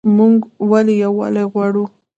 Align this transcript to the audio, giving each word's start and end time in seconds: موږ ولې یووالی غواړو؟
موږ 0.17 0.35
ولې 0.71 0.93
یووالی 1.03 1.43
غواړو؟ 1.51 1.83